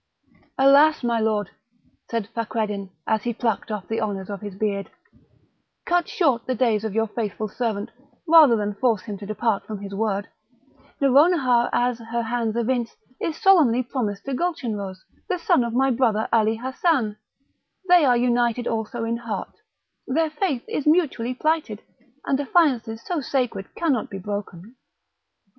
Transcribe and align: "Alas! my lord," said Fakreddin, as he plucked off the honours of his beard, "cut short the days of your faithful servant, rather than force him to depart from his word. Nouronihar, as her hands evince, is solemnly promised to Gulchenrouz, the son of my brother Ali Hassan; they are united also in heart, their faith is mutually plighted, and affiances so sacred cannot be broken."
"Alas! 0.57 1.03
my 1.03 1.19
lord," 1.19 1.51
said 2.09 2.27
Fakreddin, 2.33 2.89
as 3.05 3.21
he 3.21 3.35
plucked 3.35 3.69
off 3.69 3.87
the 3.87 4.01
honours 4.01 4.31
of 4.31 4.41
his 4.41 4.55
beard, 4.55 4.89
"cut 5.85 6.07
short 6.09 6.47
the 6.47 6.55
days 6.55 6.83
of 6.83 6.95
your 6.95 7.05
faithful 7.05 7.47
servant, 7.47 7.91
rather 8.27 8.55
than 8.55 8.73
force 8.73 9.03
him 9.03 9.15
to 9.19 9.27
depart 9.27 9.63
from 9.67 9.77
his 9.79 9.93
word. 9.93 10.27
Nouronihar, 10.99 11.69
as 11.71 11.99
her 11.99 12.23
hands 12.23 12.55
evince, 12.55 12.95
is 13.19 13.37
solemnly 13.39 13.83
promised 13.83 14.25
to 14.25 14.33
Gulchenrouz, 14.33 15.05
the 15.29 15.37
son 15.37 15.63
of 15.63 15.71
my 15.73 15.91
brother 15.91 16.27
Ali 16.33 16.55
Hassan; 16.55 17.17
they 17.87 18.03
are 18.03 18.17
united 18.17 18.65
also 18.65 19.03
in 19.03 19.17
heart, 19.17 19.53
their 20.07 20.31
faith 20.31 20.63
is 20.67 20.87
mutually 20.87 21.35
plighted, 21.35 21.83
and 22.25 22.39
affiances 22.39 23.05
so 23.05 23.21
sacred 23.21 23.75
cannot 23.75 24.09
be 24.09 24.17
broken." 24.17 24.77